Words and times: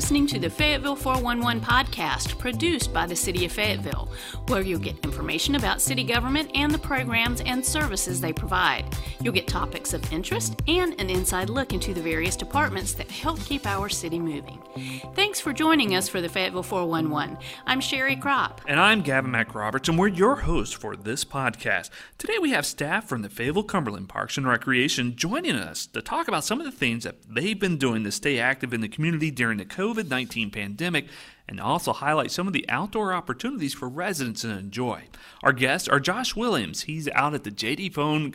listening 0.00 0.26
to 0.26 0.38
the 0.38 0.48
Fayetteville 0.48 0.96
411 0.96 1.60
podcast 1.60 2.38
produced 2.38 2.90
by 2.90 3.04
the 3.04 3.14
City 3.14 3.44
of 3.44 3.52
Fayetteville, 3.52 4.10
where 4.46 4.62
you'll 4.62 4.80
get 4.80 4.98
information 5.04 5.56
about 5.56 5.78
city 5.78 6.02
government 6.02 6.50
and 6.54 6.72
the 6.72 6.78
programs 6.78 7.42
and 7.42 7.62
services 7.62 8.18
they 8.18 8.32
provide. 8.32 8.86
You'll 9.20 9.34
get 9.34 9.46
topics 9.46 9.92
of 9.92 10.10
interest 10.10 10.58
and 10.66 10.98
an 10.98 11.10
inside 11.10 11.50
look 11.50 11.74
into 11.74 11.92
the 11.92 12.00
various 12.00 12.34
departments 12.34 12.94
that 12.94 13.10
help 13.10 13.40
keep 13.40 13.66
our 13.66 13.90
city 13.90 14.18
moving. 14.18 14.62
Thanks 15.14 15.38
for 15.38 15.52
joining 15.52 15.94
us 15.94 16.08
for 16.08 16.22
the 16.22 16.30
Fayetteville 16.30 16.62
411. 16.62 17.36
I'm 17.66 17.82
Sherry 17.82 18.16
Crop. 18.16 18.62
And 18.66 18.80
I'm 18.80 19.02
Gavin 19.02 19.30
McRoberts, 19.30 19.90
and 19.90 19.98
we're 19.98 20.08
your 20.08 20.36
hosts 20.36 20.74
for 20.74 20.96
this 20.96 21.26
podcast. 21.26 21.90
Today 22.16 22.38
we 22.40 22.52
have 22.52 22.64
staff 22.64 23.06
from 23.06 23.20
the 23.20 23.28
Fayetteville 23.28 23.64
Cumberland 23.64 24.08
Parks 24.08 24.38
and 24.38 24.48
Recreation 24.48 25.14
joining 25.14 25.56
us 25.56 25.84
to 25.88 26.00
talk 26.00 26.26
about 26.26 26.44
some 26.44 26.58
of 26.58 26.64
the 26.64 26.72
things 26.72 27.04
that 27.04 27.16
they've 27.28 27.60
been 27.60 27.76
doing 27.76 28.02
to 28.04 28.10
stay 28.10 28.38
active 28.38 28.72
in 28.72 28.80
the 28.80 28.88
community 28.88 29.30
during 29.30 29.58
the 29.58 29.66
COVID 29.66 29.89
19 29.94 30.50
pandemic 30.50 31.06
and 31.48 31.60
also 31.60 31.92
highlight 31.92 32.30
some 32.30 32.46
of 32.46 32.52
the 32.52 32.64
outdoor 32.68 33.12
opportunities 33.12 33.74
for 33.74 33.88
residents 33.88 34.42
to 34.42 34.50
enjoy. 34.50 35.02
Our 35.42 35.52
guests 35.52 35.88
are 35.88 35.98
Josh 35.98 36.36
Williams. 36.36 36.82
He's 36.82 37.08
out 37.08 37.34
at 37.34 37.42
the 37.42 37.50
J.D. 37.50 37.90
Phone 37.90 38.34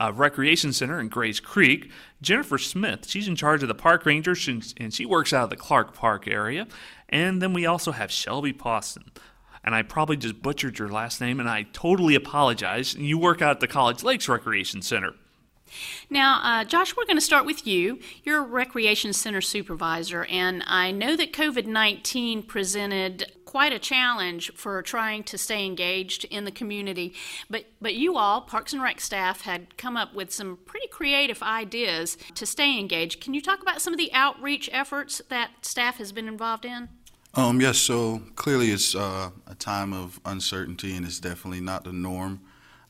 uh, 0.00 0.12
Recreation 0.14 0.72
Center 0.72 0.98
in 0.98 1.08
Grays 1.08 1.40
Creek. 1.40 1.90
Jennifer 2.22 2.56
Smith, 2.56 3.06
she's 3.06 3.28
in 3.28 3.36
charge 3.36 3.62
of 3.62 3.68
the 3.68 3.74
park 3.74 4.06
rangers 4.06 4.48
and 4.48 4.94
she 4.94 5.04
works 5.04 5.34
out 5.34 5.44
of 5.44 5.50
the 5.50 5.56
Clark 5.56 5.94
Park 5.94 6.26
area. 6.26 6.66
And 7.10 7.42
then 7.42 7.52
we 7.52 7.66
also 7.66 7.92
have 7.92 8.10
Shelby 8.10 8.54
Poston. 8.54 9.12
And 9.62 9.74
I 9.74 9.82
probably 9.82 10.16
just 10.16 10.42
butchered 10.42 10.78
your 10.78 10.90
last 10.90 11.22
name, 11.22 11.40
and 11.40 11.48
I 11.48 11.62
totally 11.72 12.14
apologize. 12.14 12.94
You 12.94 13.16
work 13.16 13.40
out 13.40 13.52
at 13.52 13.60
the 13.60 13.66
College 13.66 14.02
Lakes 14.02 14.28
Recreation 14.28 14.82
Center. 14.82 15.14
Now, 16.10 16.40
uh, 16.42 16.64
Josh, 16.64 16.96
we're 16.96 17.04
going 17.04 17.16
to 17.16 17.20
start 17.20 17.44
with 17.44 17.66
you. 17.66 17.98
You're 18.22 18.40
a 18.40 18.46
recreation 18.46 19.12
center 19.12 19.40
supervisor, 19.40 20.24
and 20.26 20.62
I 20.66 20.90
know 20.90 21.16
that 21.16 21.32
COVID 21.32 21.66
19 21.66 22.42
presented 22.44 23.32
quite 23.54 23.72
a 23.72 23.78
challenge 23.78 24.50
for 24.56 24.82
trying 24.82 25.22
to 25.22 25.38
stay 25.38 25.64
engaged 25.64 26.24
in 26.24 26.44
the 26.44 26.50
community. 26.50 27.14
But, 27.48 27.66
but 27.80 27.94
you 27.94 28.16
all, 28.16 28.40
Parks 28.40 28.72
and 28.72 28.82
Rec 28.82 29.00
staff, 29.00 29.42
had 29.42 29.76
come 29.76 29.96
up 29.96 30.12
with 30.12 30.32
some 30.32 30.58
pretty 30.66 30.88
creative 30.88 31.40
ideas 31.40 32.18
to 32.34 32.46
stay 32.46 32.76
engaged. 32.78 33.20
Can 33.20 33.32
you 33.32 33.40
talk 33.40 33.62
about 33.62 33.80
some 33.80 33.94
of 33.94 33.98
the 33.98 34.12
outreach 34.12 34.68
efforts 34.72 35.22
that 35.28 35.50
staff 35.62 35.98
has 35.98 36.10
been 36.10 36.26
involved 36.26 36.64
in? 36.64 36.88
Um, 37.34 37.60
yes, 37.60 37.78
so 37.78 38.22
clearly 38.34 38.72
it's 38.72 38.94
uh, 38.96 39.30
a 39.46 39.54
time 39.54 39.92
of 39.92 40.18
uncertainty 40.24 40.96
and 40.96 41.06
it's 41.06 41.20
definitely 41.20 41.60
not 41.60 41.84
the 41.84 41.92
norm. 41.92 42.40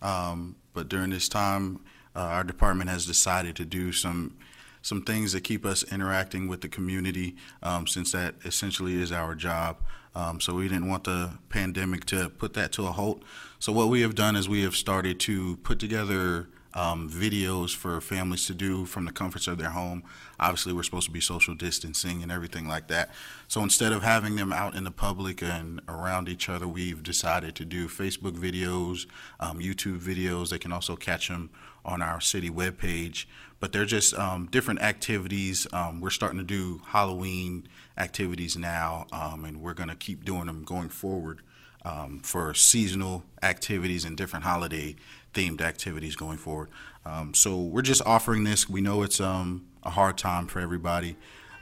Um, 0.00 0.56
but 0.72 0.88
during 0.88 1.10
this 1.10 1.28
time, 1.28 1.80
uh, 2.14 2.20
our 2.20 2.44
department 2.44 2.90
has 2.90 3.06
decided 3.06 3.56
to 3.56 3.64
do 3.64 3.92
some 3.92 4.36
some 4.82 5.00
things 5.00 5.32
that 5.32 5.40
keep 5.40 5.64
us 5.64 5.82
interacting 5.90 6.46
with 6.46 6.60
the 6.60 6.68
community, 6.68 7.34
um, 7.62 7.86
since 7.86 8.12
that 8.12 8.34
essentially 8.44 9.00
is 9.00 9.10
our 9.10 9.34
job. 9.34 9.78
Um, 10.14 10.40
so 10.40 10.54
we 10.54 10.68
didn't 10.68 10.88
want 10.88 11.04
the 11.04 11.38
pandemic 11.48 12.04
to 12.06 12.28
put 12.28 12.52
that 12.52 12.70
to 12.72 12.86
a 12.86 12.92
halt. 12.92 13.22
So 13.58 13.72
what 13.72 13.88
we 13.88 14.02
have 14.02 14.14
done 14.14 14.36
is 14.36 14.46
we 14.46 14.62
have 14.62 14.76
started 14.76 15.18
to 15.20 15.56
put 15.58 15.78
together 15.78 16.48
um, 16.74 17.08
videos 17.08 17.74
for 17.74 18.00
families 18.00 18.46
to 18.46 18.54
do 18.54 18.84
from 18.84 19.04
the 19.04 19.12
comforts 19.12 19.46
of 19.46 19.58
their 19.58 19.70
home. 19.70 20.02
Obviously, 20.40 20.72
we're 20.72 20.82
supposed 20.82 21.06
to 21.06 21.12
be 21.12 21.20
social 21.20 21.54
distancing 21.54 22.22
and 22.22 22.32
everything 22.32 22.66
like 22.66 22.88
that. 22.88 23.10
So 23.48 23.62
instead 23.62 23.92
of 23.92 24.02
having 24.02 24.36
them 24.36 24.52
out 24.52 24.74
in 24.74 24.84
the 24.84 24.90
public 24.90 25.42
and 25.42 25.80
around 25.88 26.28
each 26.28 26.48
other, 26.48 26.66
we've 26.66 27.02
decided 27.02 27.54
to 27.56 27.64
do 27.64 27.86
Facebook 27.86 28.36
videos, 28.36 29.06
um, 29.38 29.60
YouTube 29.60 30.00
videos. 30.00 30.50
They 30.50 30.58
can 30.58 30.72
also 30.72 30.96
catch 30.96 31.28
them 31.28 31.50
on 31.84 32.02
our 32.02 32.20
city 32.20 32.50
webpage. 32.50 33.26
But 33.60 33.72
they're 33.72 33.86
just 33.86 34.14
um, 34.14 34.48
different 34.50 34.82
activities. 34.82 35.66
Um, 35.72 36.00
we're 36.00 36.10
starting 36.10 36.38
to 36.38 36.44
do 36.44 36.82
Halloween 36.86 37.68
activities 37.96 38.56
now, 38.56 39.06
um, 39.12 39.44
and 39.44 39.62
we're 39.62 39.74
going 39.74 39.88
to 39.88 39.94
keep 39.94 40.24
doing 40.24 40.46
them 40.46 40.64
going 40.64 40.88
forward 40.88 41.40
um, 41.84 42.20
for 42.22 42.52
seasonal 42.54 43.24
activities 43.42 44.04
and 44.04 44.16
different 44.16 44.44
holiday 44.44 44.96
themed 45.34 45.60
activities 45.60 46.16
going 46.16 46.38
forward. 46.38 46.70
Um, 47.04 47.34
so 47.34 47.60
we're 47.60 47.82
just 47.82 48.02
offering 48.06 48.44
this. 48.44 48.68
We 48.68 48.80
know 48.80 49.02
it's 49.02 49.20
um, 49.20 49.66
a 49.82 49.90
hard 49.90 50.16
time 50.16 50.46
for 50.46 50.60
everybody, 50.60 51.16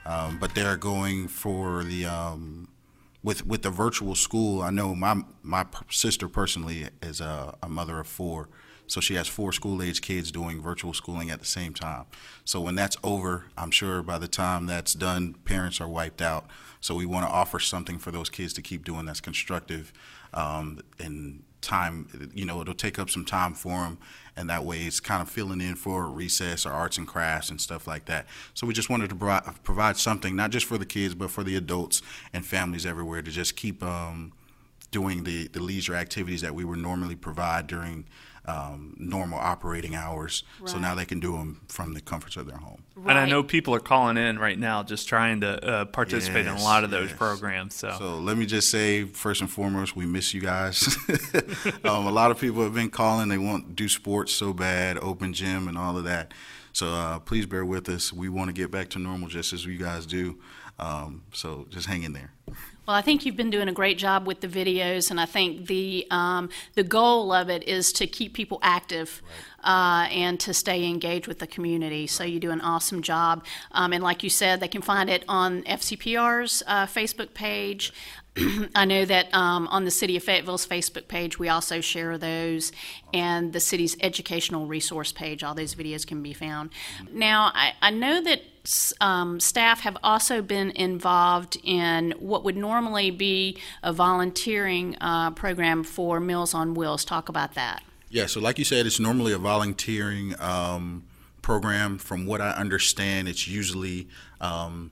um, 0.05 0.37
but 0.39 0.55
they're 0.55 0.77
going 0.77 1.27
for 1.27 1.83
the 1.83 2.05
um, 2.05 2.69
with 3.23 3.45
with 3.45 3.63
the 3.63 3.69
virtual 3.69 4.15
school. 4.15 4.61
I 4.61 4.69
know 4.69 4.95
my 4.95 5.21
my 5.41 5.65
sister 5.89 6.29
personally 6.29 6.87
is 7.01 7.19
a, 7.19 7.57
a 7.61 7.69
mother 7.69 7.99
of 7.99 8.07
four. 8.07 8.49
So 8.85 8.99
she 8.99 9.15
has 9.15 9.27
four 9.27 9.53
school 9.53 9.81
age 9.81 10.01
kids 10.01 10.29
doing 10.29 10.61
virtual 10.61 10.93
schooling 10.93 11.31
at 11.31 11.39
the 11.39 11.45
same 11.45 11.73
time. 11.73 12.05
So 12.43 12.59
when 12.59 12.75
that's 12.75 12.97
over, 13.01 13.45
I'm 13.57 13.71
sure 13.71 14.03
by 14.03 14.17
the 14.17 14.27
time 14.27 14.65
that's 14.65 14.93
done, 14.93 15.35
parents 15.45 15.79
are 15.79 15.87
wiped 15.87 16.21
out. 16.21 16.47
So 16.81 16.93
we 16.95 17.05
want 17.05 17.25
to 17.25 17.31
offer 17.31 17.59
something 17.59 17.97
for 17.97 18.11
those 18.11 18.29
kids 18.29 18.51
to 18.53 18.61
keep 18.61 18.83
doing 18.83 19.05
that's 19.05 19.21
constructive 19.21 19.93
um, 20.33 20.81
and 20.99 21.43
time, 21.61 22.31
you 22.33 22.45
know, 22.45 22.61
it'll 22.61 22.73
take 22.73 22.99
up 22.99 23.09
some 23.09 23.25
time 23.25 23.53
for 23.53 23.69
them, 23.71 23.97
and 24.35 24.49
that 24.49 24.65
way 24.65 24.81
it's 24.81 24.99
kind 24.99 25.21
of 25.21 25.29
filling 25.29 25.61
in 25.61 25.75
for 25.75 26.07
recess 26.07 26.65
or 26.65 26.71
arts 26.71 26.97
and 26.97 27.07
crafts 27.07 27.49
and 27.49 27.59
stuff 27.59 27.87
like 27.87 28.05
that. 28.05 28.27
So 28.53 28.67
we 28.67 28.73
just 28.73 28.89
wanted 28.89 29.09
to 29.09 29.15
provide, 29.15 29.43
provide 29.63 29.97
something, 29.97 30.35
not 30.35 30.51
just 30.51 30.65
for 30.65 30.77
the 30.77 30.85
kids, 30.85 31.15
but 31.15 31.31
for 31.31 31.43
the 31.43 31.55
adults 31.55 32.01
and 32.33 32.45
families 32.45 32.85
everywhere 32.85 33.21
to 33.21 33.31
just 33.31 33.55
keep 33.55 33.81
um, 33.81 34.33
doing 34.93 35.25
the, 35.25 35.47
the 35.49 35.59
leisure 35.59 35.95
activities 35.95 36.41
that 36.41 36.55
we 36.55 36.63
would 36.63 36.79
normally 36.79 37.15
provide 37.15 37.67
during 37.67 38.05
um, 38.45 38.95
normal 38.97 39.39
operating 39.39 39.95
hours. 39.95 40.43
So 40.65 40.77
now 40.77 40.95
they 40.95 41.05
can 41.05 41.19
do 41.19 41.33
them 41.33 41.61
from 41.67 41.93
the 41.93 42.01
comforts 42.01 42.35
of 42.35 42.45
their 42.45 42.57
home. 42.57 42.83
And 43.07 43.17
I 43.17 43.25
know 43.25 43.41
people 43.41 43.73
are 43.73 43.79
calling 43.79 44.17
in 44.17 44.37
right 44.37 44.59
now 44.59 44.83
just 44.83 45.07
trying 45.07 45.41
to 45.41 45.65
uh, 45.65 45.85
participate 45.85 46.45
in 46.45 46.53
a 46.53 46.63
lot 46.63 46.83
of 46.83 46.89
those 46.89 47.09
yes. 47.09 47.17
programs. 47.17 47.73
So, 47.73 47.95
So 47.97 48.19
let 48.19 48.37
me 48.37 48.45
just 48.45 48.69
say, 48.69 49.05
first 49.05 49.41
and 49.41 49.49
foremost, 49.49 49.95
we 49.95 50.05
miss 50.05 50.33
you 50.33 50.41
guys. 50.41 50.97
um, 51.83 52.05
a 52.05 52.11
lot 52.11 52.31
of 52.31 52.39
people 52.39 52.63
have 52.63 52.73
been 52.73 52.89
calling. 52.89 53.29
They 53.29 53.37
want 53.37 53.67
to 53.67 53.73
do 53.73 53.89
sports 53.89 54.33
so 54.33 54.53
bad, 54.53 54.97
open 54.97 55.33
gym 55.33 55.67
and 55.67 55.77
all 55.77 55.97
of 55.97 56.03
that. 56.03 56.33
So 56.73 56.87
uh, 56.87 57.19
please 57.19 57.45
bear 57.45 57.63
with 57.63 57.87
us. 57.87 58.11
We 58.11 58.29
want 58.29 58.49
to 58.49 58.53
get 58.53 58.71
back 58.71 58.89
to 58.89 58.99
normal 58.99 59.29
just 59.29 59.53
as 59.53 59.65
you 59.65 59.77
guys 59.77 60.05
do. 60.05 60.39
Um, 60.79 61.23
so 61.31 61.67
just 61.69 61.87
hang 61.87 62.03
in 62.03 62.13
there. 62.13 62.31
Well, 62.85 62.97
I 62.97 63.01
think 63.01 63.25
you've 63.25 63.37
been 63.37 63.49
doing 63.49 63.69
a 63.69 63.73
great 63.73 63.97
job 63.97 64.27
with 64.27 64.41
the 64.41 64.47
videos, 64.47 65.09
and 65.09 65.21
I 65.21 65.25
think 65.25 65.67
the 65.67 66.05
um, 66.11 66.49
the 66.73 66.83
goal 66.83 67.31
of 67.31 67.49
it 67.49 67.63
is 67.63 67.93
to 67.93 68.07
keep 68.07 68.33
people 68.33 68.59
active 68.61 69.21
uh, 69.63 70.07
and 70.11 70.37
to 70.41 70.53
stay 70.53 70.85
engaged 70.85 71.25
with 71.25 71.39
the 71.39 71.47
community. 71.47 72.07
So 72.07 72.25
you 72.25 72.41
do 72.41 72.51
an 72.51 72.59
awesome 72.59 73.01
job, 73.01 73.45
um, 73.71 73.93
and 73.93 74.03
like 74.03 74.21
you 74.21 74.29
said, 74.29 74.59
they 74.59 74.67
can 74.67 74.81
find 74.81 75.09
it 75.09 75.23
on 75.29 75.63
FCPR's 75.63 76.61
uh, 76.67 76.85
Facebook 76.85 77.33
page. 77.33 77.93
I 78.75 78.85
know 78.85 79.05
that 79.05 79.33
um, 79.33 79.67
on 79.67 79.85
the 79.85 79.91
City 79.91 80.17
of 80.17 80.23
Fayetteville's 80.23 80.65
Facebook 80.65 81.07
page, 81.07 81.37
we 81.37 81.49
also 81.49 81.81
share 81.81 82.17
those, 82.17 82.71
and 83.13 83.53
the 83.53 83.59
city's 83.59 83.95
educational 84.01 84.65
resource 84.65 85.11
page. 85.11 85.43
All 85.43 85.53
those 85.53 85.75
videos 85.75 86.05
can 86.05 86.23
be 86.23 86.33
found. 86.33 86.71
Now, 87.11 87.51
I, 87.53 87.73
I 87.81 87.91
know 87.91 88.21
that 88.23 88.41
um, 89.01 89.39
staff 89.39 89.81
have 89.81 89.97
also 90.03 90.41
been 90.41 90.71
involved 90.71 91.57
in 91.63 92.13
what 92.17 92.43
would 92.43 92.57
normally 92.57 93.11
be 93.11 93.57
a 93.83 93.93
volunteering 93.93 94.97
uh, 94.99 95.31
program 95.31 95.83
for 95.83 96.19
Meals 96.19 96.53
on 96.53 96.73
Wheels. 96.73 97.05
Talk 97.05 97.29
about 97.29 97.53
that. 97.55 97.83
Yeah, 98.09 98.27
so 98.27 98.39
like 98.39 98.59
you 98.59 98.65
said, 98.65 98.85
it's 98.85 98.99
normally 98.99 99.33
a 99.33 99.37
volunteering 99.37 100.39
um, 100.39 101.03
program. 101.41 101.97
From 101.97 102.25
what 102.25 102.41
I 102.41 102.51
understand, 102.51 103.27
it's 103.27 103.47
usually 103.47 104.07
um, 104.39 104.91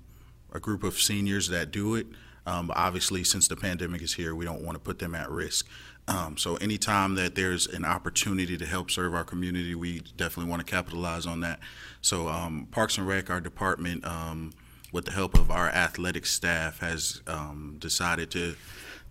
a 0.54 0.60
group 0.60 0.84
of 0.84 1.00
seniors 1.00 1.48
that 1.50 1.72
do 1.72 1.96
it. 1.96 2.08
Um, 2.46 2.72
obviously, 2.76 3.24
since 3.24 3.48
the 3.48 3.56
pandemic 3.56 4.02
is 4.02 4.14
here, 4.14 4.34
we 4.34 4.46
don't 4.46 4.64
want 4.64 4.76
to 4.76 4.80
put 4.80 5.00
them 5.00 5.14
at 5.14 5.30
risk. 5.30 5.68
Um, 6.08 6.38
so, 6.38 6.56
anytime 6.56 7.16
that 7.16 7.36
there's 7.36 7.68
an 7.68 7.86
opportunity 7.86 8.58
to 8.58 8.66
help 8.66 8.90
serve 8.90 9.14
our 9.14 9.24
community, 9.24 9.76
we 9.76 10.02
definitely 10.18 10.50
want 10.50 10.66
to 10.66 10.70
capitalize 10.70 11.26
on 11.26 11.42
that. 11.42 11.60
So, 12.02 12.28
um, 12.28 12.68
Parks 12.72 12.98
and 12.98 13.08
Rec, 13.08 13.30
our 13.30 13.40
department, 13.40 14.06
um, 14.06 14.54
with 14.92 15.06
the 15.06 15.12
help 15.12 15.36
of 15.36 15.52
our 15.52 15.70
athletic 15.70 16.26
staff, 16.26 16.80
has 16.80 17.22
um, 17.28 17.78
decided 17.80 18.32
to 18.32 18.56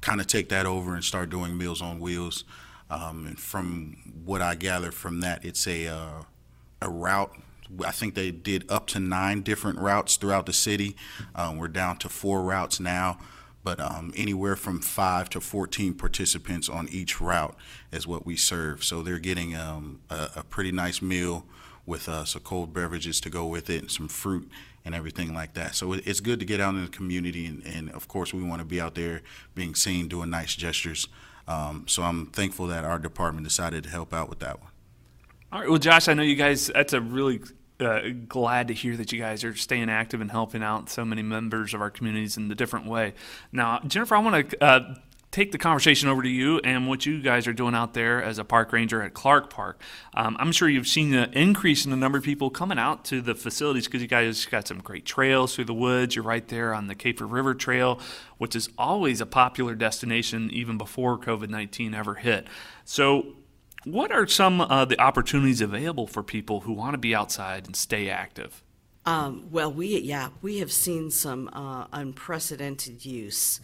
kind 0.01 0.21
of 0.21 0.27
take 0.27 0.49
that 0.49 0.67
over 0.67 0.95
and 0.95 1.05
start 1.05 1.31
doing 1.31 1.57
Meals 1.57 1.81
on 1.81 2.01
Wheels. 2.01 2.45
Um, 2.91 3.27
and 3.29 3.39
from 3.39 3.97
what 4.25 4.43
I 4.43 4.57
gather 4.57 4.91
from 4.91 5.21
that, 5.21 5.45
it's 5.45 5.67
a 5.69 5.87
uh, 5.87 6.23
a 6.83 6.89
route. 6.89 7.33
I 7.85 7.91
think 7.91 8.15
they 8.15 8.31
did 8.31 8.71
up 8.71 8.87
to 8.89 9.01
nine 9.01 9.43
different 9.43 9.79
routes 9.79 10.17
throughout 10.17 10.47
the 10.47 10.53
city. 10.53 10.97
Um, 11.35 11.59
we're 11.59 11.69
down 11.69 11.97
to 11.99 12.09
four 12.09 12.43
routes 12.43 12.81
now, 12.81 13.19
but 13.63 13.81
um, 13.81 14.13
anywhere 14.17 14.57
from 14.57 14.81
five 14.81 15.31
to 15.31 15.41
14 15.41 15.95
participants 15.95 16.69
on 16.69 16.89
each 16.89 17.21
route 17.21 17.57
is 17.93 18.07
what 18.07 18.27
we 18.27 18.37
serve. 18.37 18.85
So 18.85 19.03
they're 19.03 19.19
getting 19.19 19.55
um, 19.55 20.01
a, 20.11 20.31
a 20.37 20.45
pretty 20.45 20.73
nice 20.73 21.01
meal 21.01 21.47
with 21.87 22.09
uh, 22.09 22.25
some 22.25 22.43
cold 22.43 22.73
beverages 22.73 23.21
to 23.21 23.31
go 23.31 23.47
with 23.47 23.69
it 23.71 23.83
and 23.83 23.91
some 23.91 24.09
fruit 24.09 24.49
and 24.85 24.95
everything 24.95 25.35
like 25.35 25.55
that. 25.55 25.75
So 25.75 25.93
it, 25.93 26.07
it's 26.07 26.21
good 26.21 26.41
to 26.41 26.47
get 26.47 26.61
out 26.61 26.75
in 26.75 26.83
the 26.83 26.91
community, 26.91 27.47
and, 27.47 27.65
and 27.67 27.91
of 27.91 28.09
course, 28.09 28.33
we 28.33 28.43
want 28.43 28.61
to 28.61 28.65
be 28.65 28.81
out 28.81 28.95
there 28.95 29.23
being 29.55 29.75
seen, 29.75 30.09
doing 30.09 30.31
nice 30.31 30.55
gestures. 30.55 31.09
Um, 31.47 31.85
so 31.89 32.03
I'm 32.03 32.27
thankful 32.27 32.67
that 32.69 32.85
our 32.85 32.99
department 32.99 33.45
decided 33.47 33.85
to 33.85 33.91
help 33.91 34.15
out 34.15 34.29
with 34.29 34.39
that 34.39 34.61
one. 34.61 34.71
all 35.53 35.61
right. 35.61 35.69
Well, 35.69 35.79
Josh, 35.79 36.09
I 36.09 36.15
know 36.15 36.23
you 36.23 36.37
guys. 36.37 36.69
That's 36.69 36.93
a 36.93 37.01
really 37.01 37.41
uh, 37.81 38.01
glad 38.29 38.69
to 38.69 38.75
hear 38.75 38.97
that 38.97 39.13
you 39.13 39.19
guys 39.19 39.45
are 39.45 39.55
staying 39.55 39.91
active 39.91 40.21
and 40.21 40.31
helping 40.31 40.63
out 40.63 40.89
so 40.91 41.05
many 41.05 41.23
members 41.23 41.75
of 41.75 41.81
our 41.81 41.91
communities 41.91 42.37
in 42.37 42.51
a 42.51 42.55
different 42.55 42.87
way. 42.87 43.15
Now, 43.53 43.81
Jennifer, 43.87 44.15
I 44.15 44.19
want 44.19 44.51
to 44.51 44.65
uh, 44.65 44.95
take 45.31 45.53
the 45.53 45.59
conversation 45.59 46.09
over 46.09 46.23
to 46.23 46.29
you 46.29 46.59
and 46.65 46.89
what 46.89 47.07
you 47.07 47.23
guys 47.23 47.47
are 47.47 47.53
doing 47.53 47.75
out 47.75 47.95
there 47.95 48.23
as 48.23 48.39
a 48.39 48.45
park 48.45 48.73
ranger 48.73 49.01
at 49.03 49.15
Clark 49.15 49.51
Park. 49.51 49.81
Um, 50.15 50.37
I'm 50.41 50.51
sure 50.51 50.69
you've 50.69 50.89
seen 50.89 51.15
an 51.15 51.33
increase 51.33 51.85
in 51.85 51.91
the 51.91 51.97
number 51.97 52.19
of 52.19 52.25
people 52.25 52.51
coming 52.51 52.79
out 52.79 53.05
to 53.07 53.21
the 53.21 53.35
facilities 53.35 53.87
because 53.87 54.03
you 54.03 54.09
guys 54.09 54.45
got 54.47 54.67
some 54.67 54.79
great 54.79 55.05
trails 55.05 55.55
through 55.55 55.67
the 55.67 55.75
woods. 55.75 56.17
You're 56.17 56.25
right 56.25 56.47
there 56.49 56.75
on 56.75 56.89
the 56.89 56.95
Cape 56.95 57.21
River 57.21 57.55
Trail, 57.55 58.01
which 58.39 58.57
is 58.57 58.69
always 58.77 59.21
a 59.21 59.27
popular 59.27 59.75
destination 59.75 60.51
even 60.51 60.77
before 60.79 61.19
COVID 61.19 61.49
19 61.49 61.95
ever 61.95 62.15
hit. 62.15 62.49
So, 62.85 63.37
what 63.85 64.13
are 64.13 64.27
some 64.27 64.61
of 64.61 64.89
the 64.89 65.01
opportunities 65.01 65.61
available 65.61 66.07
for 66.07 66.23
people 66.23 66.61
who 66.61 66.73
want 66.73 66.95
to 66.95 66.99
be 66.99 67.15
outside 67.15 67.67
and 67.67 67.75
stay 67.75 68.09
active? 68.09 68.63
Um, 69.07 69.49
well, 69.51 69.73
we 69.73 69.99
yeah 70.01 70.29
we 70.43 70.59
have 70.59 70.71
seen 70.71 71.11
some 71.11 71.49
uh, 71.53 71.87
unprecedented 71.93 73.05
use 73.05 73.61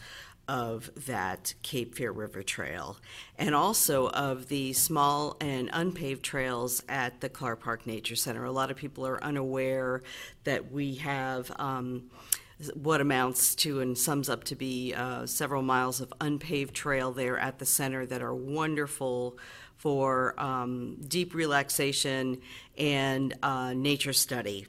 of 0.49 0.91
that 1.07 1.55
Cape 1.63 1.95
Fear 1.95 2.13
River 2.13 2.43
Trail, 2.43 2.97
and 3.37 3.55
also 3.55 4.09
of 4.11 4.49
the 4.49 4.73
small 4.73 5.37
and 5.41 5.69
unpaved 5.73 6.23
trails 6.23 6.83
at 6.89 7.21
the 7.21 7.29
Clark 7.29 7.61
Park 7.63 7.87
Nature 7.87 8.17
Center. 8.17 8.45
A 8.45 8.53
lot 8.53 8.71
of 8.71 8.77
people 8.77 9.07
are 9.07 9.23
unaware 9.23 10.03
that 10.45 10.73
we 10.73 10.97
have. 10.97 11.53
Um, 11.59 12.11
what 12.73 13.03
amounts 13.03 13.55
to 13.55 13.81
and 13.81 13.99
sums 13.99 14.31
up 14.31 14.43
to 14.45 14.55
be 14.55 14.95
uh, 14.95 15.27
several 15.27 15.61
miles 15.61 16.01
of 16.01 16.11
unpaved 16.23 16.75
trail 16.75 17.13
there 17.13 17.39
at 17.39 17.59
the 17.59 17.67
center 17.67 18.07
that 18.07 18.23
are 18.23 18.35
wonderful 18.35 19.37
for 19.77 20.35
um, 20.39 20.97
deep 21.07 21.35
relaxation 21.35 22.41
and 22.79 23.35
uh, 23.43 23.73
nature 23.73 24.13
study. 24.13 24.67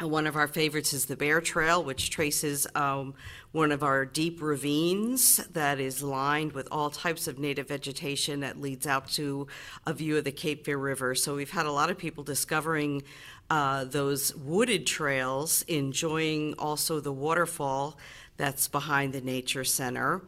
One 0.00 0.26
of 0.26 0.34
our 0.34 0.48
favorites 0.48 0.92
is 0.92 1.06
the 1.06 1.16
Bear 1.16 1.40
Trail, 1.40 1.84
which 1.84 2.10
traces 2.10 2.66
um, 2.74 3.14
one 3.52 3.70
of 3.70 3.84
our 3.84 4.04
deep 4.04 4.42
ravines 4.42 5.36
that 5.52 5.78
is 5.78 6.02
lined 6.02 6.52
with 6.52 6.66
all 6.72 6.90
types 6.90 7.28
of 7.28 7.38
native 7.38 7.68
vegetation 7.68 8.40
that 8.40 8.60
leads 8.60 8.86
out 8.86 9.08
to 9.12 9.46
a 9.86 9.92
view 9.92 10.16
of 10.16 10.24
the 10.24 10.32
Cape 10.32 10.64
Fear 10.64 10.78
River. 10.78 11.14
So 11.14 11.36
we've 11.36 11.50
had 11.50 11.66
a 11.66 11.72
lot 11.72 11.88
of 11.90 11.98
people 11.98 12.24
discovering 12.24 13.02
uh, 13.48 13.84
those 13.84 14.34
wooded 14.34 14.86
trails, 14.86 15.62
enjoying 15.68 16.54
also 16.58 16.98
the 16.98 17.12
waterfall 17.12 17.96
that's 18.36 18.66
behind 18.66 19.12
the 19.12 19.20
Nature 19.20 19.64
Center 19.64 20.22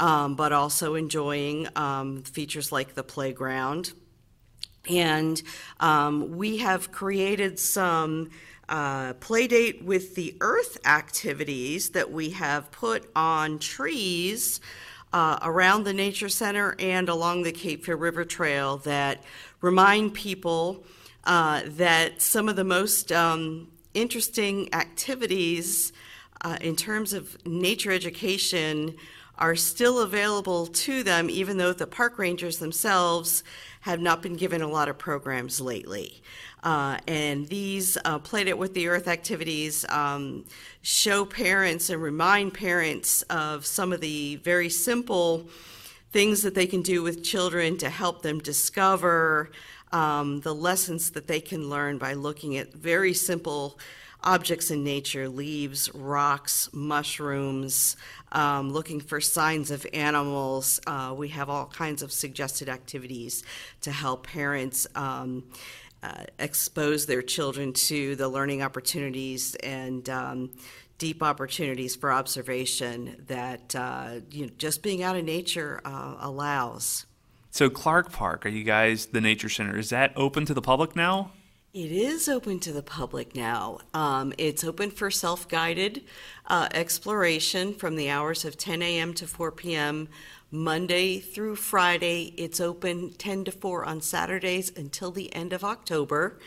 um, 0.00 0.34
but 0.34 0.50
also 0.50 0.94
enjoying 0.94 1.68
um, 1.76 2.22
features 2.22 2.72
like 2.72 2.94
the 2.94 3.04
playground. 3.04 3.92
And 4.88 5.40
um, 5.78 6.36
we 6.36 6.56
have 6.56 6.90
created 6.90 7.58
some 7.58 8.30
uh, 8.68 9.12
playdate 9.14 9.84
with 9.84 10.14
the 10.14 10.36
earth 10.40 10.78
activities 10.86 11.90
that 11.90 12.10
we 12.10 12.30
have 12.30 12.72
put 12.72 13.10
on 13.14 13.58
trees 13.58 14.60
uh, 15.12 15.38
around 15.42 15.84
the 15.84 15.92
Nature 15.92 16.28
Center 16.28 16.76
and 16.78 17.08
along 17.08 17.42
the 17.42 17.52
Cape 17.52 17.84
Fear 17.84 17.96
River 17.96 18.24
Trail 18.24 18.78
that 18.78 19.22
remind 19.60 20.14
people 20.14 20.84
uh, 21.24 21.62
that 21.66 22.22
some 22.22 22.48
of 22.48 22.56
the 22.56 22.64
most 22.64 23.12
um, 23.12 23.68
interesting 23.92 24.72
activities 24.72 25.92
uh, 26.42 26.56
in 26.62 26.74
terms 26.74 27.12
of 27.12 27.36
nature 27.44 27.90
education 27.92 28.96
are 29.40 29.56
still 29.56 30.00
available 30.00 30.66
to 30.66 31.02
them, 31.02 31.30
even 31.30 31.56
though 31.56 31.72
the 31.72 31.86
park 31.86 32.18
rangers 32.18 32.58
themselves 32.58 33.42
have 33.80 34.00
not 34.00 34.20
been 34.22 34.36
given 34.36 34.60
a 34.60 34.68
lot 34.68 34.88
of 34.88 34.98
programs 34.98 35.60
lately. 35.60 36.22
Uh, 36.62 36.98
and 37.08 37.48
these 37.48 37.96
uh, 38.04 38.18
Playdate 38.18 38.58
with 38.58 38.74
the 38.74 38.86
Earth 38.88 39.08
activities 39.08 39.86
um, 39.88 40.44
show 40.82 41.24
parents 41.24 41.88
and 41.88 42.02
remind 42.02 42.52
parents 42.52 43.22
of 43.22 43.64
some 43.64 43.94
of 43.94 44.00
the 44.02 44.36
very 44.36 44.68
simple 44.68 45.48
things 46.12 46.42
that 46.42 46.54
they 46.54 46.66
can 46.66 46.82
do 46.82 47.02
with 47.02 47.24
children 47.24 47.78
to 47.78 47.88
help 47.88 48.20
them 48.20 48.40
discover 48.40 49.50
um, 49.92 50.40
the 50.40 50.54
lessons 50.54 51.12
that 51.12 51.26
they 51.26 51.40
can 51.40 51.70
learn 51.70 51.96
by 51.96 52.12
looking 52.12 52.58
at 52.58 52.72
very 52.74 53.14
simple 53.14 53.78
objects 54.22 54.70
in 54.70 54.84
nature 54.84 55.28
leaves, 55.28 55.92
rocks, 55.94 56.68
mushrooms, 56.72 57.96
um, 58.32 58.72
looking 58.72 59.00
for 59.00 59.20
signs 59.20 59.70
of 59.70 59.86
animals. 59.92 60.80
Uh, 60.86 61.14
we 61.16 61.28
have 61.28 61.48
all 61.48 61.66
kinds 61.66 62.02
of 62.02 62.12
suggested 62.12 62.68
activities 62.68 63.42
to 63.82 63.90
help 63.90 64.26
parents. 64.26 64.86
Um, 64.94 65.44
uh, 66.02 66.24
expose 66.38 67.04
their 67.04 67.20
children 67.20 67.74
to 67.74 68.16
the 68.16 68.26
learning 68.26 68.62
opportunities 68.62 69.54
and 69.56 70.08
um, 70.08 70.50
deep 70.96 71.22
opportunities 71.22 71.96
for 71.96 72.12
observation 72.12 73.22
that 73.26 73.74
uh, 73.74 74.20
you 74.30 74.46
know, 74.46 74.52
just 74.56 74.82
being 74.82 75.02
out 75.02 75.16
in 75.16 75.24
nature 75.24 75.80
uh, 75.84 76.16
allows. 76.20 77.06
So, 77.50 77.68
Clark 77.68 78.12
Park, 78.12 78.46
are 78.46 78.50
you 78.50 78.62
guys 78.62 79.06
the 79.06 79.20
Nature 79.20 79.48
Center? 79.48 79.76
Is 79.76 79.90
that 79.90 80.12
open 80.14 80.44
to 80.46 80.54
the 80.54 80.62
public 80.62 80.94
now? 80.94 81.32
It 81.72 81.92
is 81.92 82.28
open 82.28 82.58
to 82.60 82.72
the 82.72 82.82
public 82.82 83.36
now. 83.36 83.78
Um, 83.94 84.32
it's 84.38 84.64
open 84.64 84.90
for 84.90 85.08
self 85.08 85.46
guided 85.46 86.02
uh, 86.46 86.68
exploration 86.74 87.74
from 87.74 87.94
the 87.94 88.10
hours 88.10 88.44
of 88.44 88.58
10 88.58 88.82
a.m. 88.82 89.14
to 89.14 89.26
4 89.28 89.52
p.m. 89.52 90.08
Monday 90.50 91.20
through 91.20 91.54
Friday. 91.54 92.34
It's 92.36 92.60
open 92.60 93.12
10 93.12 93.44
to 93.44 93.52
4 93.52 93.84
on 93.84 94.00
Saturdays 94.00 94.76
until 94.76 95.12
the 95.12 95.32
end 95.32 95.52
of 95.52 95.62
October. 95.62 96.40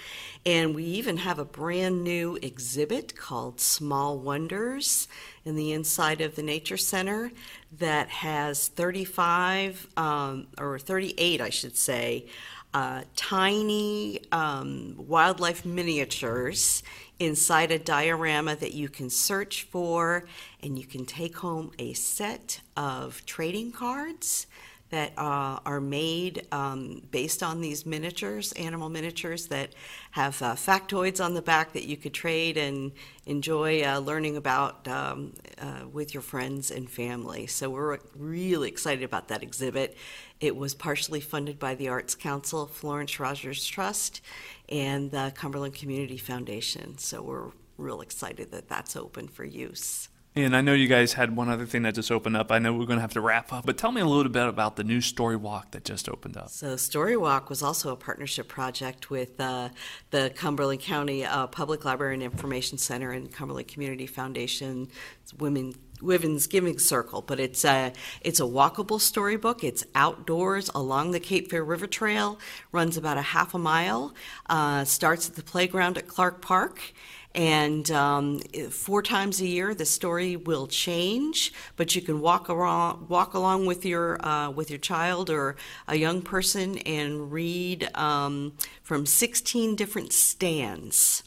And 0.45 0.75
we 0.75 0.83
even 0.83 1.15
have 1.15 1.39
a 1.39 1.45
brand 1.45 2.03
new 2.03 2.37
exhibit 2.41 3.15
called 3.15 3.61
Small 3.61 4.19
Wonders 4.19 5.07
in 5.45 5.55
the 5.55 5.71
inside 5.71 6.19
of 6.19 6.35
the 6.35 6.43
Nature 6.43 6.75
Center 6.75 7.31
that 7.77 8.09
has 8.09 8.67
35 8.67 9.87
um, 9.95 10.47
or 10.59 10.77
38, 10.77 11.39
I 11.39 11.49
should 11.49 11.77
say 11.77 12.25
uh, 12.73 13.03
tiny 13.15 14.19
um, 14.31 14.95
wildlife 14.97 15.65
miniatures 15.65 16.83
inside 17.19 17.71
a 17.71 17.79
diorama 17.79 18.55
that 18.55 18.73
you 18.73 18.89
can 18.89 19.09
search 19.09 19.63
for, 19.63 20.25
and 20.61 20.77
you 20.77 20.85
can 20.85 21.05
take 21.05 21.37
home 21.37 21.71
a 21.79 21.93
set 21.93 22.61
of 22.75 23.25
trading 23.25 23.71
cards 23.71 24.47
that 24.93 25.11
uh, 25.17 25.57
are 25.65 25.81
made 25.81 26.45
um, 26.51 27.01
based 27.09 27.41
on 27.41 27.61
these 27.61 27.83
miniatures, 27.83 28.51
animal 28.51 28.89
miniatures 28.89 29.47
that 29.47 29.73
have 30.11 30.39
uh, 30.43 30.53
factoids 30.53 31.23
on 31.23 31.33
the 31.33 31.41
back 31.41 31.73
that 31.73 31.85
you 31.85 31.97
could 31.97 32.13
trade 32.13 32.57
and 32.57 32.91
enjoy 33.25 33.81
uh, 33.81 33.97
learning 33.97 34.37
about 34.37 34.87
um, 34.87 35.33
uh, 35.59 35.87
with 35.91 36.13
your 36.13 36.21
friends 36.21 36.69
and 36.69 36.87
family. 36.87 37.47
So 37.47 37.71
we're 37.71 37.97
really 38.15 38.69
excited 38.69 39.03
about 39.03 39.29
that 39.29 39.41
exhibit. 39.41 39.97
It 40.43 40.57
was 40.57 40.75
partially 40.75 41.21
funded 41.21 41.57
by 41.57 41.73
the 41.73 41.87
Arts 41.87 42.15
Council, 42.15 42.67
Florence 42.67 43.17
Rogers 43.17 43.65
Trust, 43.65 44.19
and 44.67 45.09
the 45.09 45.31
Cumberland 45.33 45.73
Community 45.73 46.17
Foundation. 46.17 46.97
So 46.97 47.21
we're 47.21 47.51
real 47.77 48.01
excited 48.01 48.51
that 48.51 48.67
that's 48.67 48.97
open 48.97 49.29
for 49.29 49.45
use. 49.45 50.09
And 50.35 50.53
I 50.53 50.59
know 50.59 50.73
you 50.73 50.89
guys 50.89 51.13
had 51.13 51.33
one 51.33 51.47
other 51.47 51.65
thing 51.65 51.83
that 51.83 51.95
just 51.95 52.11
opened 52.11 52.35
up. 52.35 52.51
I 52.51 52.59
know 52.59 52.73
we're 52.73 52.87
going 52.87 52.97
to 52.97 53.01
have 53.01 53.13
to 53.13 53.21
wrap 53.21 53.53
up, 53.53 53.65
but 53.65 53.77
tell 53.77 53.93
me 53.93 54.01
a 54.01 54.05
little 54.05 54.29
bit 54.29 54.45
about 54.45 54.75
the 54.75 54.83
new 54.83 54.99
Story 54.99 55.37
Walk 55.37 55.71
that 55.71 55.85
just 55.85 56.09
opened 56.09 56.35
up. 56.35 56.49
So, 56.49 56.75
Story 56.75 57.15
Walk 57.15 57.49
was 57.49 57.63
also 57.63 57.93
a 57.93 57.95
partnership 57.95 58.49
project 58.49 59.09
with 59.09 59.39
uh, 59.39 59.69
the 60.09 60.33
Cumberland 60.35 60.81
County 60.81 61.23
uh, 61.23 61.47
Public 61.47 61.85
Library 61.85 62.15
and 62.15 62.23
Information 62.23 62.77
Center 62.77 63.11
and 63.11 63.31
Cumberland 63.31 63.69
Community 63.69 64.07
Foundation, 64.07 64.89
Women 65.37 65.73
Women's 66.03 66.47
Giving 66.47 66.79
Circle, 66.79 67.21
but 67.21 67.39
it's 67.39 67.63
a 67.65 67.93
it's 68.21 68.39
a 68.39 68.43
walkable 68.43 68.99
storybook. 68.99 69.63
It's 69.63 69.85
outdoors 69.95 70.69
along 70.75 71.11
the 71.11 71.19
Cape 71.19 71.49
Fear 71.49 71.63
River 71.63 71.87
Trail, 71.87 72.39
runs 72.71 72.97
about 72.97 73.17
a 73.17 73.21
half 73.21 73.53
a 73.53 73.59
mile, 73.59 74.13
uh, 74.49 74.83
starts 74.85 75.29
at 75.29 75.35
the 75.35 75.43
playground 75.43 75.97
at 75.97 76.07
Clark 76.07 76.41
Park, 76.41 76.93
and 77.35 77.89
um, 77.89 78.39
four 78.69 79.01
times 79.01 79.41
a 79.41 79.47
year, 79.47 79.73
the 79.73 79.85
story 79.85 80.35
will 80.35 80.67
change, 80.67 81.51
but 81.77 81.95
you 81.95 82.01
can 82.01 82.21
walk 82.21 82.49
around, 82.49 83.09
walk 83.09 83.33
along 83.33 83.65
with 83.65 83.85
your 83.85 84.23
uh, 84.25 84.51
with 84.51 84.69
your 84.69 84.79
child 84.79 85.29
or 85.29 85.55
a 85.87 85.95
young 85.95 86.21
person 86.21 86.77
and 86.79 87.31
read 87.31 87.89
um, 87.95 88.53
from 88.83 89.05
16 89.05 89.75
different 89.75 90.13
stands. 90.13 91.23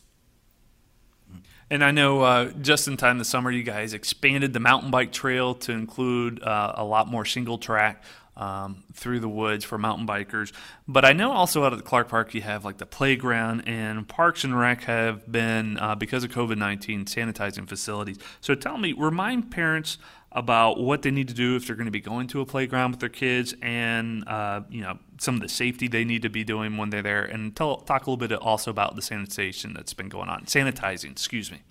And 1.68 1.82
I 1.82 1.90
know 1.90 2.23
uh, 2.23 2.52
just 2.61 2.87
in 2.87 2.96
time 2.96 3.18
this 3.18 3.28
summer, 3.28 3.50
you 3.50 3.64
guys 3.64 3.92
expanded 3.92 4.52
the 4.52 4.61
mountain 4.61 4.90
bike 4.90 5.11
trail 5.11 5.54
to 5.56 5.73
include 5.73 6.42
uh, 6.42 6.75
a 6.76 6.85
lot 6.85 7.08
more 7.08 7.25
single 7.25 7.58
track 7.58 8.04
um, 8.36 8.84
through 8.92 9.20
the 9.20 9.28
woods 9.28 9.64
for 9.64 9.78
mountain 9.78 10.06
bikers. 10.06 10.52
But 10.86 11.04
I 11.04 11.12
know 11.12 11.32
also 11.32 11.64
out 11.64 11.72
at 11.72 11.78
the 11.78 11.84
Clark 11.84 12.08
Park 12.08 12.34
you 12.34 12.42
have 12.42 12.64
like 12.64 12.78
the 12.78 12.86
playground 12.86 13.62
and 13.66 14.06
Parks 14.06 14.44
and 14.44 14.58
Rec 14.58 14.84
have 14.84 15.30
been 15.30 15.78
uh, 15.78 15.94
because 15.94 16.24
of 16.24 16.30
COVID 16.30 16.58
nineteen 16.58 17.04
sanitizing 17.04 17.68
facilities. 17.68 18.18
So 18.40 18.54
tell 18.54 18.78
me, 18.78 18.92
remind 18.92 19.50
parents 19.50 19.98
about 20.32 20.78
what 20.78 21.00
they 21.00 21.10
need 21.10 21.28
to 21.28 21.34
do 21.34 21.56
if 21.56 21.66
they're 21.66 21.76
going 21.76 21.86
to 21.86 21.90
be 21.90 22.00
going 22.00 22.26
to 22.26 22.42
a 22.42 22.46
playground 22.46 22.90
with 22.90 23.00
their 23.00 23.08
kids, 23.08 23.54
and 23.62 24.26
uh, 24.28 24.60
you 24.68 24.82
know 24.82 24.98
some 25.18 25.34
of 25.34 25.40
the 25.40 25.48
safety 25.48 25.88
they 25.88 26.04
need 26.04 26.22
to 26.22 26.28
be 26.28 26.44
doing 26.44 26.76
when 26.76 26.90
they're 26.90 27.02
there, 27.02 27.24
and 27.24 27.56
tell, 27.56 27.78
talk 27.78 28.06
a 28.06 28.10
little 28.10 28.28
bit 28.28 28.32
also 28.34 28.70
about 28.70 28.96
the 28.96 29.02
sanitation 29.02 29.72
that's 29.72 29.94
been 29.94 30.10
going 30.10 30.28
on, 30.28 30.44
sanitizing. 30.44 31.12
Excuse 31.12 31.50
me. 31.50 31.62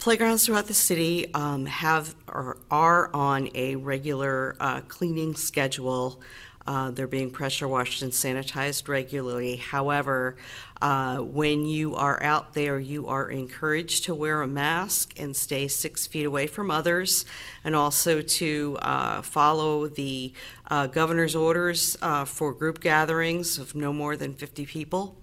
Playgrounds 0.00 0.46
throughout 0.46 0.66
the 0.66 0.72
city 0.72 1.32
um, 1.34 1.66
have 1.66 2.14
or 2.26 2.56
are 2.70 3.10
on 3.12 3.50
a 3.54 3.76
regular 3.76 4.56
uh, 4.58 4.80
cleaning 4.88 5.34
schedule. 5.34 6.22
Uh, 6.66 6.90
they're 6.90 7.06
being 7.06 7.30
pressure 7.30 7.68
washed 7.68 8.00
and 8.00 8.10
sanitized 8.10 8.88
regularly. 8.88 9.56
However, 9.56 10.36
uh, 10.80 11.18
when 11.18 11.66
you 11.66 11.96
are 11.96 12.20
out 12.22 12.54
there, 12.54 12.80
you 12.80 13.08
are 13.08 13.30
encouraged 13.30 14.04
to 14.04 14.14
wear 14.14 14.40
a 14.40 14.46
mask 14.46 15.20
and 15.20 15.36
stay 15.36 15.68
six 15.68 16.06
feet 16.06 16.24
away 16.24 16.46
from 16.46 16.70
others, 16.70 17.26
and 17.62 17.76
also 17.76 18.22
to 18.22 18.78
uh, 18.80 19.20
follow 19.20 19.86
the 19.86 20.32
uh, 20.70 20.86
governor's 20.86 21.36
orders 21.36 21.98
uh, 22.00 22.24
for 22.24 22.54
group 22.54 22.80
gatherings 22.80 23.58
of 23.58 23.74
no 23.74 23.92
more 23.92 24.16
than 24.16 24.32
50 24.32 24.64
people. 24.64 25.18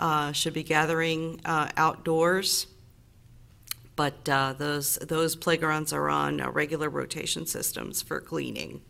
Uh, 0.00 0.32
should 0.32 0.52
be 0.52 0.64
gathering 0.64 1.40
outdoors. 1.46 2.66
But 3.96 4.28
uh, 4.28 4.54
those 4.56 4.96
those 4.96 5.34
playgrounds 5.34 5.92
are 5.92 6.08
on 6.10 6.40
uh, 6.40 6.50
regular 6.50 6.90
rotation 6.90 7.46
systems 7.46 8.02
for 8.02 8.20
cleaning. 8.20 8.82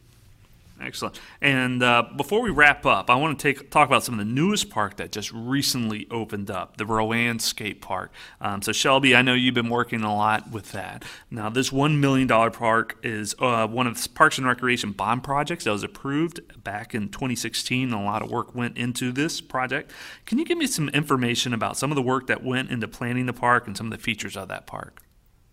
Excellent. 0.80 1.18
And 1.40 1.82
uh, 1.82 2.04
before 2.16 2.42
we 2.42 2.50
wrap 2.50 2.84
up, 2.84 3.08
I 3.08 3.14
want 3.14 3.38
to 3.38 3.42
take 3.42 3.70
talk 3.70 3.88
about 3.88 4.04
some 4.04 4.18
of 4.18 4.18
the 4.18 4.30
newest 4.30 4.68
park 4.68 4.96
that 4.98 5.10
just 5.10 5.32
recently 5.32 6.06
opened 6.10 6.50
up, 6.50 6.76
the 6.76 6.84
Rowan 6.84 7.38
Skate 7.38 7.80
Park. 7.80 8.12
Um, 8.40 8.60
so 8.60 8.72
Shelby, 8.72 9.16
I 9.16 9.22
know 9.22 9.32
you've 9.32 9.54
been 9.54 9.70
working 9.70 10.02
a 10.02 10.14
lot 10.14 10.50
with 10.50 10.72
that. 10.72 11.04
Now, 11.30 11.48
this 11.48 11.72
one 11.72 12.00
million 12.00 12.26
dollar 12.28 12.50
park 12.50 12.98
is 13.02 13.34
uh, 13.38 13.66
one 13.66 13.86
of 13.86 14.02
the 14.02 14.08
Parks 14.10 14.36
and 14.36 14.46
Recreation 14.46 14.92
bond 14.92 15.24
projects 15.24 15.64
that 15.64 15.70
was 15.70 15.82
approved 15.82 16.40
back 16.62 16.94
in 16.94 17.08
2016. 17.08 17.92
A 17.92 18.04
lot 18.04 18.22
of 18.22 18.30
work 18.30 18.54
went 18.54 18.76
into 18.76 19.12
this 19.12 19.40
project. 19.40 19.90
Can 20.26 20.38
you 20.38 20.44
give 20.44 20.58
me 20.58 20.66
some 20.66 20.90
information 20.90 21.54
about 21.54 21.76
some 21.78 21.90
of 21.90 21.96
the 21.96 22.02
work 22.02 22.26
that 22.26 22.44
went 22.44 22.70
into 22.70 22.86
planning 22.86 23.26
the 23.26 23.32
park 23.32 23.66
and 23.66 23.76
some 23.76 23.86
of 23.86 23.98
the 23.98 24.02
features 24.02 24.36
of 24.36 24.48
that 24.48 24.66
park? 24.66 25.02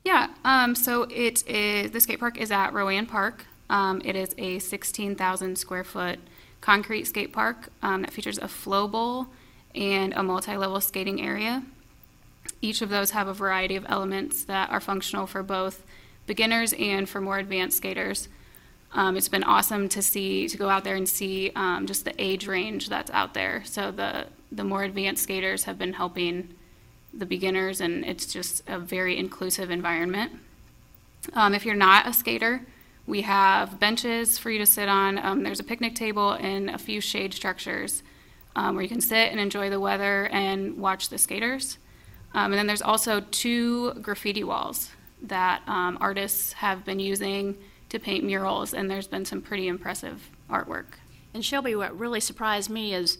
Yeah, 0.03 0.27
um, 0.43 0.75
so 0.75 1.03
it 1.03 1.47
is 1.47 1.91
the 1.91 2.01
skate 2.01 2.19
park 2.19 2.37
is 2.37 2.51
at 2.51 2.73
Rowan 2.73 3.05
Park. 3.05 3.45
Um, 3.69 4.01
it 4.03 4.15
is 4.15 4.35
a 4.37 4.59
16,000 4.59 5.57
square 5.57 5.83
foot 5.83 6.19
concrete 6.61 7.05
skate 7.05 7.33
park 7.33 7.69
um, 7.81 8.03
that 8.03 8.13
features 8.13 8.37
a 8.37 8.47
flow 8.47 8.87
bowl 8.87 9.27
and 9.75 10.13
a 10.13 10.23
multi 10.23 10.55
level 10.55 10.79
skating 10.79 11.21
area. 11.21 11.63
Each 12.61 12.81
of 12.81 12.89
those 12.89 13.11
have 13.11 13.27
a 13.27 13.33
variety 13.33 13.75
of 13.75 13.85
elements 13.89 14.43
that 14.45 14.69
are 14.69 14.79
functional 14.79 15.27
for 15.27 15.43
both 15.43 15.83
beginners 16.25 16.73
and 16.73 17.07
for 17.09 17.19
more 17.19 17.37
advanced 17.37 17.77
skaters. 17.77 18.29
Um, 18.93 19.17
it's 19.17 19.27
been 19.27 19.43
awesome 19.43 19.89
to 19.89 20.01
see 20.01 20.47
to 20.47 20.57
go 20.57 20.69
out 20.69 20.83
there 20.83 20.95
and 20.95 21.09
see 21.09 21.51
um, 21.55 21.87
just 21.87 22.05
the 22.05 22.13
age 22.21 22.47
range 22.47 22.89
that's 22.89 23.11
out 23.11 23.33
there. 23.33 23.63
So 23.65 23.91
the 23.91 24.27
the 24.51 24.63
more 24.63 24.83
advanced 24.83 25.23
skaters 25.23 25.63
have 25.63 25.79
been 25.79 25.93
helping 25.93 26.53
the 27.13 27.25
beginners, 27.25 27.81
and 27.81 28.05
it's 28.05 28.31
just 28.31 28.63
a 28.67 28.77
very 28.77 29.17
inclusive 29.17 29.71
environment. 29.71 30.33
Um, 31.33 31.53
if 31.53 31.65
you're 31.65 31.75
not 31.75 32.07
a 32.07 32.13
skater, 32.13 32.61
we 33.05 33.21
have 33.21 33.79
benches 33.79 34.37
for 34.37 34.49
you 34.49 34.59
to 34.59 34.65
sit 34.65 34.87
on. 34.87 35.17
Um, 35.17 35.43
there's 35.43 35.59
a 35.59 35.63
picnic 35.63 35.95
table 35.95 36.31
and 36.31 36.69
a 36.69 36.77
few 36.77 37.01
shade 37.01 37.33
structures 37.33 38.03
um, 38.55 38.75
where 38.75 38.83
you 38.83 38.89
can 38.89 39.01
sit 39.01 39.31
and 39.31 39.39
enjoy 39.39 39.69
the 39.69 39.79
weather 39.79 40.27
and 40.27 40.77
watch 40.77 41.09
the 41.09 41.17
skaters. 41.17 41.77
Um, 42.33 42.51
and 42.51 42.53
then 42.53 42.67
there's 42.67 42.81
also 42.81 43.19
two 43.19 43.93
graffiti 43.95 44.43
walls 44.43 44.91
that 45.23 45.61
um, 45.67 45.97
artists 46.01 46.53
have 46.53 46.83
been 46.85 46.99
using 46.99 47.57
to 47.89 47.99
paint 47.99 48.23
murals, 48.23 48.73
and 48.73 48.89
there's 48.89 49.07
been 49.07 49.25
some 49.25 49.41
pretty 49.41 49.67
impressive 49.67 50.29
artwork. 50.49 50.85
And 51.33 51.43
Shelby, 51.43 51.75
what 51.75 51.97
really 51.97 52.19
surprised 52.19 52.69
me 52.69 52.93
is 52.93 53.17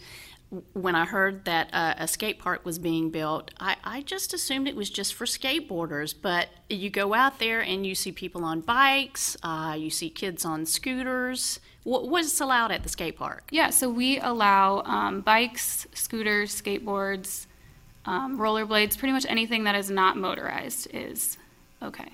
when 0.74 0.96
I 0.96 1.06
heard 1.06 1.46
that 1.46 1.70
uh, 1.74 1.96
a 1.98 2.08
skate 2.08 2.40
park 2.40 2.66
was 2.66 2.78
being 2.78 3.10
built, 3.10 3.52
I, 3.60 3.76
I, 3.84 4.02
just 4.02 4.34
assumed 4.34 4.68
it 4.68 4.76
was 4.76 4.90
just 4.90 5.14
for 5.14 5.26
skateboarders. 5.26 6.14
But 6.20 6.50
you 6.70 6.90
go 6.90 7.14
out 7.14 7.40
there 7.40 7.62
and 7.62 7.86
you 7.86 7.96
see 7.96 8.12
people 8.12 8.44
on 8.44 8.62
bikes, 8.62 9.36
uh, 9.44 9.76
you 9.78 9.90
see 9.90 10.10
kids 10.10 10.46
on 10.46 10.66
scooters. 10.66 11.60
What, 11.84 12.08
what's 12.08 12.40
allowed 12.40 12.72
at 12.72 12.84
the 12.84 12.90
skate 12.90 13.18
park? 13.18 13.48
Yeah, 13.52 13.70
so 13.70 13.90
we 13.90 14.20
allow 14.20 14.84
um, 14.84 15.22
bikes, 15.22 15.88
scooters, 15.94 16.62
skateboards, 16.62 17.48
um, 18.06 18.38
rollerblades, 18.38 18.98
pretty 18.98 19.14
much 19.14 19.26
anything 19.28 19.64
that 19.64 19.76
is 19.76 19.90
not 19.90 20.18
motorized 20.18 20.88
is 20.94 21.38
okay. 21.82 22.14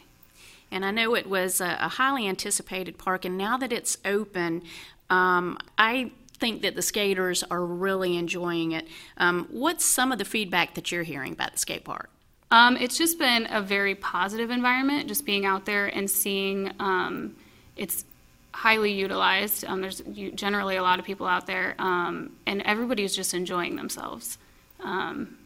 And 0.72 0.86
I 0.86 0.92
know 0.92 1.16
it 1.16 1.28
was 1.28 1.62
a, 1.62 1.78
a 1.82 1.88
highly 1.88 2.28
anticipated 2.28 2.98
park, 2.98 3.26
and 3.26 3.38
now 3.38 3.58
that 3.58 3.74
it's 3.74 3.98
open, 4.06 4.64
um, 5.10 5.58
I 5.78 6.12
think 6.40 6.62
that 6.62 6.76
the 6.76 6.82
skaters 6.82 7.44
are 7.44 7.64
really 7.64 8.18
enjoying 8.18 8.72
it. 8.72 8.88
Um, 9.18 9.48
what's 9.52 9.86
some 9.86 10.12
of 10.12 10.18
the 10.18 10.26
feedback 10.26 10.76
that 10.76 10.92
you're 10.92 11.04
hearing 11.04 11.34
about 11.34 11.54
the 11.54 11.60
skate 11.60 11.84
park? 11.84 12.10
Um, 12.52 12.78
it's 12.78 12.98
just 12.98 13.20
been 13.20 13.48
a 13.52 13.62
very 13.62 13.94
positive 13.96 14.50
environment, 14.50 15.08
just 15.08 15.26
being 15.26 15.46
out 15.46 15.66
there 15.66 15.88
and 15.88 16.10
seeing 16.10 16.72
um, 16.80 17.36
it's 17.76 18.06
highly 18.52 18.92
utilized. 18.92 19.66
Um, 19.66 19.82
there's 19.82 20.02
generally 20.34 20.76
a 20.76 20.82
lot 20.82 20.98
of 21.00 21.06
people 21.06 21.28
out 21.28 21.46
there, 21.46 21.76
um, 21.78 22.36
and 22.48 22.62
everybody's 22.64 23.16
just 23.16 23.34
enjoying 23.34 23.76
themselves. 23.76 24.40
Um, 24.84 25.38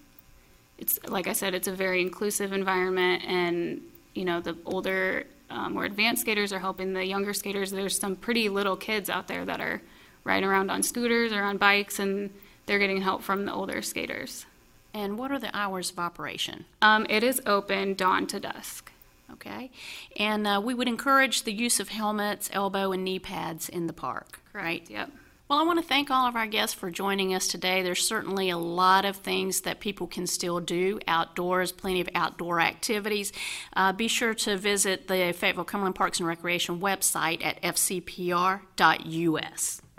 it's 0.77 0.97
like 1.07 1.27
I 1.27 1.33
said, 1.33 1.53
it's 1.53 1.67
a 1.67 1.73
very 1.73 2.01
inclusive 2.01 2.53
environment, 2.53 3.23
and 3.27 3.81
you 4.13 4.23
know 4.23 4.39
the 4.39 4.55
older, 4.65 5.25
more 5.69 5.83
advanced 5.85 6.21
skaters 6.21 6.53
are 6.53 6.59
helping 6.59 6.93
the 6.93 7.05
younger 7.05 7.33
skaters. 7.33 7.71
There's 7.71 7.99
some 7.99 8.15
pretty 8.15 8.47
little 8.47 8.77
kids 8.77 9.09
out 9.09 9.27
there 9.27 9.43
that 9.45 9.59
are 9.59 9.81
riding 10.23 10.47
around 10.47 10.69
on 10.69 10.83
scooters 10.83 11.31
or 11.31 11.43
on 11.43 11.57
bikes, 11.57 11.99
and 11.99 12.29
they're 12.65 12.79
getting 12.79 13.01
help 13.01 13.23
from 13.23 13.45
the 13.45 13.53
older 13.53 13.81
skaters. 13.81 14.45
And 14.93 15.17
what 15.17 15.31
are 15.31 15.39
the 15.39 15.55
hours 15.55 15.91
of 15.91 15.99
operation? 15.99 16.65
Um, 16.81 17.05
it 17.09 17.23
is 17.23 17.41
open 17.45 17.95
dawn 17.95 18.27
to 18.27 18.39
dusk. 18.39 18.91
Okay. 19.31 19.71
And 20.17 20.45
uh, 20.45 20.61
we 20.63 20.73
would 20.73 20.87
encourage 20.87 21.43
the 21.43 21.53
use 21.53 21.79
of 21.79 21.89
helmets, 21.89 22.49
elbow, 22.53 22.91
and 22.91 23.03
knee 23.03 23.19
pads 23.19 23.67
in 23.67 23.87
the 23.87 23.93
park, 23.93 24.39
right? 24.53 24.87
Yep. 24.89 25.09
Well, 25.49 25.59
I 25.59 25.63
want 25.65 25.79
to 25.79 25.85
thank 25.85 26.09
all 26.09 26.25
of 26.25 26.35
our 26.35 26.47
guests 26.47 26.73
for 26.73 26.89
joining 26.89 27.33
us 27.33 27.47
today. 27.47 27.83
There's 27.83 28.07
certainly 28.07 28.49
a 28.49 28.57
lot 28.57 29.03
of 29.05 29.17
things 29.17 29.61
that 29.61 29.79
people 29.81 30.07
can 30.07 30.25
still 30.25 30.59
do 30.59 30.99
outdoors, 31.07 31.71
plenty 31.71 31.99
of 31.99 32.09
outdoor 32.15 32.59
activities. 32.59 33.33
Uh, 33.75 33.91
be 33.91 34.07
sure 34.07 34.33
to 34.35 34.55
visit 34.55 35.07
the 35.07 35.33
Fayetteville 35.33 35.65
Cumberland 35.65 35.95
Parks 35.95 36.19
and 36.19 36.27
Recreation 36.27 36.79
website 36.79 37.45
at 37.45 37.61
fcpr.us. 37.61 38.61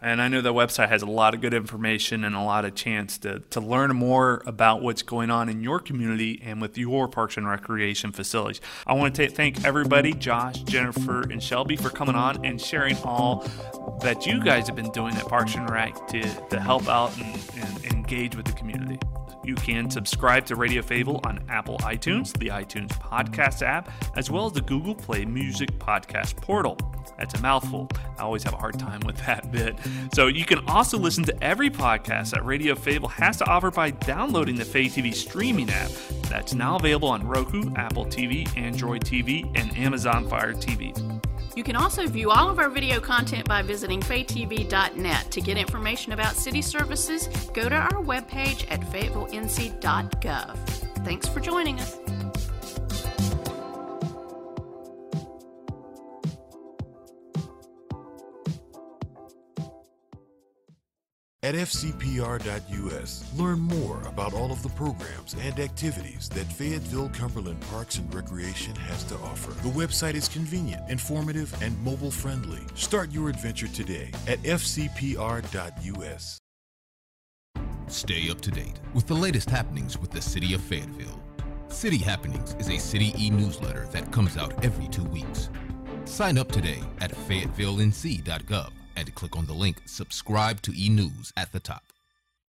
And 0.04 0.20
I 0.20 0.28
know 0.28 0.42
the 0.42 0.52
website 0.52 0.90
has 0.90 1.00
a 1.00 1.06
lot 1.06 1.32
of 1.32 1.40
good 1.40 1.54
information 1.54 2.24
and 2.24 2.36
a 2.36 2.42
lot 2.42 2.66
of 2.66 2.74
chance 2.74 3.16
to, 3.18 3.38
to 3.38 3.60
learn 3.60 3.96
more 3.96 4.42
about 4.44 4.82
what's 4.82 5.00
going 5.00 5.30
on 5.30 5.48
in 5.48 5.62
your 5.62 5.80
community 5.80 6.42
and 6.44 6.60
with 6.60 6.76
your 6.76 7.08
parks 7.08 7.38
and 7.38 7.48
recreation 7.48 8.12
facilities. 8.12 8.60
I 8.86 8.92
want 8.92 9.14
to 9.16 9.30
thank 9.30 9.64
everybody, 9.64 10.12
Josh, 10.12 10.58
Jennifer, 10.64 11.22
and 11.22 11.42
Shelby, 11.42 11.76
for 11.76 11.88
coming 11.88 12.16
on 12.16 12.44
and 12.44 12.60
sharing 12.60 12.98
all 12.98 13.48
that 14.02 14.26
you 14.26 14.44
guys 14.44 14.66
have 14.66 14.76
been 14.76 14.92
doing 14.92 15.14
at 15.14 15.26
Parks 15.26 15.54
and 15.54 15.70
Rec 15.70 16.06
to, 16.08 16.22
to 16.50 16.60
help 16.60 16.86
out 16.86 17.16
and, 17.16 17.40
and 17.56 17.84
engage 17.86 18.36
with 18.36 18.44
the 18.44 18.52
community. 18.52 18.98
You 19.44 19.54
can 19.54 19.90
subscribe 19.90 20.46
to 20.46 20.56
Radio 20.56 20.80
Fable 20.80 21.20
on 21.24 21.44
Apple 21.48 21.76
iTunes, 21.78 22.32
the 22.38 22.48
iTunes 22.48 22.88
Podcast 22.88 23.62
app, 23.62 23.90
as 24.16 24.30
well 24.30 24.46
as 24.46 24.52
the 24.52 24.62
Google 24.62 24.94
Play 24.94 25.24
Music 25.24 25.70
Podcast 25.78 26.36
portal. 26.36 26.78
That's 27.18 27.34
a 27.34 27.42
mouthful. 27.42 27.88
I 28.18 28.22
always 28.22 28.42
have 28.44 28.54
a 28.54 28.56
hard 28.56 28.78
time 28.78 29.00
with 29.00 29.16
that 29.26 29.52
bit. 29.52 29.76
So 30.14 30.28
you 30.28 30.44
can 30.44 30.66
also 30.68 30.98
listen 30.98 31.24
to 31.24 31.44
every 31.44 31.70
podcast 31.70 32.30
that 32.30 32.44
Radio 32.44 32.74
Fable 32.74 33.08
has 33.08 33.36
to 33.38 33.46
offer 33.46 33.70
by 33.70 33.90
downloading 33.90 34.56
the 34.56 34.64
Fay 34.64 34.86
TV 34.86 35.12
streaming 35.12 35.68
app. 35.70 35.90
That's 36.30 36.54
now 36.54 36.76
available 36.76 37.08
on 37.08 37.26
Roku, 37.26 37.72
Apple 37.76 38.06
TV, 38.06 38.48
Android 38.56 39.04
TV, 39.04 39.50
and 39.54 39.76
Amazon 39.76 40.26
Fire 40.28 40.54
TV. 40.54 40.94
You 41.56 41.62
can 41.62 41.76
also 41.76 42.06
view 42.06 42.30
all 42.30 42.50
of 42.50 42.58
our 42.58 42.68
video 42.68 43.00
content 43.00 43.46
by 43.48 43.62
visiting 43.62 44.00
faytv.net. 44.00 45.30
To 45.30 45.40
get 45.40 45.56
information 45.56 46.12
about 46.12 46.34
city 46.34 46.62
services, 46.62 47.28
go 47.54 47.68
to 47.68 47.74
our 47.76 48.02
webpage 48.02 48.66
at 48.70 48.80
fayetteville.nc.gov. 48.80 50.56
Thanks 51.04 51.28
for 51.28 51.40
joining 51.40 51.80
us. 51.80 52.03
At 61.44 61.54
fcpr.us, 61.54 63.24
learn 63.36 63.60
more 63.60 64.00
about 64.06 64.32
all 64.32 64.50
of 64.50 64.62
the 64.62 64.70
programs 64.70 65.34
and 65.38 65.60
activities 65.60 66.30
that 66.30 66.46
Fayetteville 66.46 67.10
Cumberland 67.10 67.60
Parks 67.70 67.98
and 67.98 68.14
Recreation 68.14 68.74
has 68.76 69.04
to 69.04 69.16
offer. 69.16 69.50
The 69.62 69.68
website 69.68 70.14
is 70.14 70.26
convenient, 70.26 70.88
informative, 70.88 71.54
and 71.62 71.78
mobile 71.84 72.10
friendly. 72.10 72.60
Start 72.74 73.12
your 73.12 73.28
adventure 73.28 73.68
today 73.68 74.10
at 74.26 74.38
fcpr.us. 74.38 74.80
Stay 77.88 78.30
up 78.30 78.40
to 78.40 78.50
date 78.50 78.80
with 78.94 79.06
the 79.06 79.12
latest 79.12 79.50
happenings 79.50 79.98
with 79.98 80.12
the 80.12 80.22
City 80.22 80.54
of 80.54 80.62
Fayetteville. 80.62 81.20
City 81.68 81.98
Happenings 81.98 82.56
is 82.58 82.70
a 82.70 82.78
City 82.78 83.12
e 83.18 83.28
newsletter 83.28 83.86
that 83.92 84.10
comes 84.10 84.38
out 84.38 84.64
every 84.64 84.88
two 84.88 85.04
weeks. 85.04 85.50
Sign 86.06 86.38
up 86.38 86.50
today 86.50 86.80
at 87.02 87.10
fayettevillenc.gov 87.10 88.70
and 88.96 89.14
click 89.14 89.36
on 89.36 89.46
the 89.46 89.52
link 89.52 89.82
Subscribe 89.86 90.60
to 90.62 90.72
e 90.76 90.88
News 90.88 91.32
at 91.36 91.52
the 91.52 91.60
top. 91.60 91.93